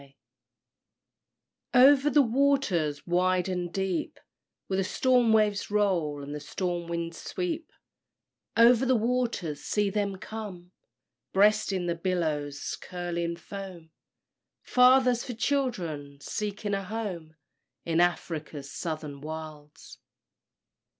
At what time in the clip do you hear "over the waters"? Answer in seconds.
1.75-3.05, 8.57-9.61